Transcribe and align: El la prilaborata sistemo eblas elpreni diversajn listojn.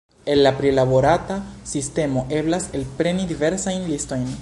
El 0.25 0.41
la 0.41 0.57
prilaborata 0.57 1.43
sistemo 1.63 2.25
eblas 2.41 2.69
elpreni 2.79 3.29
diversajn 3.35 3.91
listojn. 3.93 4.31